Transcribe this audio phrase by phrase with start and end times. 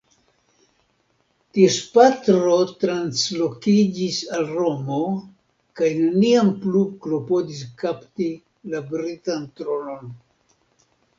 [1.57, 4.97] Ties patro translokiĝis al Romo
[5.81, 8.31] kaj neniam plu klopodis kapti
[8.75, 10.11] la britan tronon.